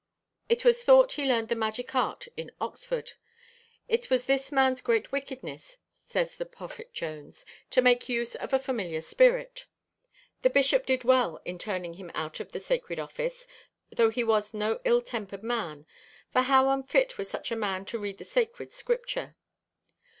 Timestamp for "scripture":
18.71-19.35